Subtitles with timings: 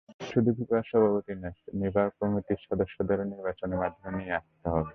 [0.31, 4.89] শুধু ফিফা সভাপতি নয়, নির্বাহী কমিটির সদস্যদেরও নির্বাচনের মাধ্যমে নিয়ে আসতে হবে।